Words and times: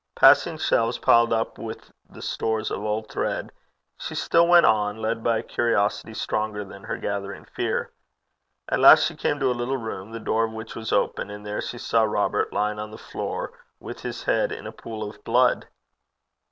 Passing 0.15 0.57
shelves 0.57 0.97
piled 0.97 1.31
up 1.31 1.59
with 1.59 1.91
stores 2.21 2.71
of 2.71 2.81
old 2.81 3.07
thread, 3.11 3.51
she 3.99 4.15
still 4.15 4.47
went 4.47 4.65
on, 4.65 4.97
led 4.97 5.23
by 5.23 5.37
a 5.37 5.43
curiosity 5.43 6.15
stronger 6.15 6.65
than 6.65 6.85
her 6.85 6.97
gathering 6.97 7.45
fear. 7.45 7.91
At 8.67 8.79
last 8.79 9.05
she 9.05 9.15
came 9.15 9.39
to 9.39 9.51
a 9.51 9.59
little 9.59 9.77
room, 9.77 10.11
the 10.11 10.19
door 10.19 10.45
of 10.45 10.53
which 10.53 10.73
was 10.75 10.91
open, 10.91 11.29
and 11.29 11.45
there 11.45 11.61
she 11.61 11.77
saw 11.77 12.01
Robert 12.01 12.51
lying 12.51 12.79
on 12.79 12.89
the 12.89 12.97
floor 12.97 13.53
with 13.79 13.99
his 13.99 14.23
head 14.23 14.51
in 14.51 14.65
a 14.65 14.71
pool 14.71 15.07
of 15.07 15.23
blood. 15.23 15.67